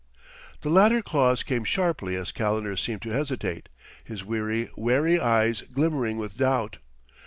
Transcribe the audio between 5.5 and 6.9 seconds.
glimmering with doubt.